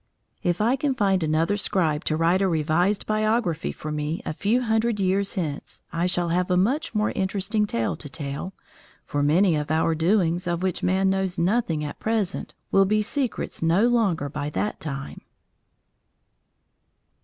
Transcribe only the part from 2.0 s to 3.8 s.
to write a revised biography